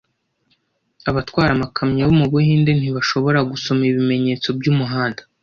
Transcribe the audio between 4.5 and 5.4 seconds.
by'umuhanda